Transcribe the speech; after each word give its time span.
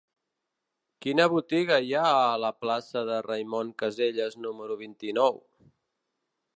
Quina 1.05 1.27
botiga 1.33 1.77
hi 1.89 1.93
ha 1.99 2.07
a 2.21 2.33
la 2.45 2.51
plaça 2.63 3.05
de 3.13 3.21
Raimon 3.29 3.71
Casellas 3.83 4.41
número 4.47 4.83
vint-i-nou? 4.85 5.43